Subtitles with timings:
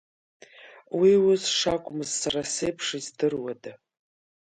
[0.99, 3.73] Уи ус шакәмыз сара сеиԥш издыруада!